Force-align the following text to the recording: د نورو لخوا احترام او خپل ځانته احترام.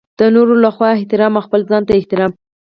د 0.19 0.21
نورو 0.35 0.53
لخوا 0.65 0.89
احترام 0.93 1.33
او 1.37 1.45
خپل 1.47 1.61
ځانته 1.69 1.91
احترام. 1.95 2.31